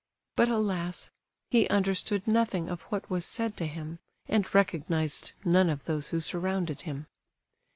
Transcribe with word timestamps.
But 0.35 0.49
alas! 0.49 1.11
he 1.51 1.67
understood 1.69 2.27
nothing 2.27 2.69
of 2.69 2.81
what 2.89 3.07
was 3.07 3.23
said 3.23 3.55
to 3.57 3.67
him, 3.67 3.99
and 4.27 4.51
recognized 4.55 5.33
none 5.45 5.69
of 5.69 5.85
those 5.85 6.09
who 6.09 6.19
surrounded 6.19 6.81
him. 6.81 7.05